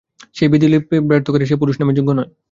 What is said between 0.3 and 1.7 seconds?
সেই বিধিলিপিকে ব্যর্থ করে সে